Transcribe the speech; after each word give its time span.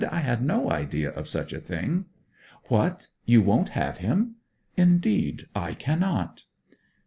'I 0.03 0.19
had 0.21 0.41
no 0.43 0.71
idea 0.71 1.11
of 1.11 1.27
such 1.27 1.53
a 1.53 1.59
thing.' 1.59 2.05
'What, 2.69 3.09
you 3.27 3.43
won't 3.43 3.69
have 3.77 3.99
him?' 3.99 4.37
'Indeed, 4.75 5.43
I 5.55 5.75
cannot!' 5.75 6.43